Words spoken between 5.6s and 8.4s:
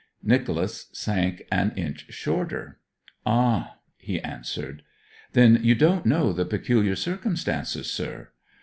you don't know the peculiar circumstances, sir?'